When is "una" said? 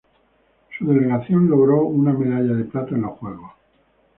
1.83-2.11